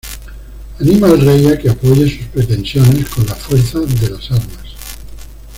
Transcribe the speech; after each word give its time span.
Anima 0.79 1.09
al 1.09 1.19
rey 1.21 1.45
a 1.45 1.59
que 1.59 1.69
apoye 1.69 2.09
sus 2.09 2.25
pretensiones 2.29 3.07
con 3.09 3.23
la 3.27 3.35
fuerza 3.35 3.81
de 3.81 4.09
las 4.09 4.31
armas. 4.31 4.67